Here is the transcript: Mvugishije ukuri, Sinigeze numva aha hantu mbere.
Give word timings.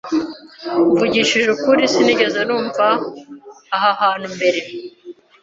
Mvugishije 0.89 1.47
ukuri, 1.55 1.83
Sinigeze 1.93 2.39
numva 2.47 2.87
aha 3.75 3.89
hantu 4.01 4.27
mbere. 4.35 4.59